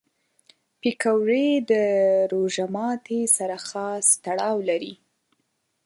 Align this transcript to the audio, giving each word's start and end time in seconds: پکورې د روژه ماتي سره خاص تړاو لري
پکورې 0.81 1.49
د 1.71 1.71
روژه 2.33 2.65
ماتي 2.75 3.21
سره 3.37 3.57
خاص 3.67 4.05
تړاو 4.25 4.57
لري 4.69 4.93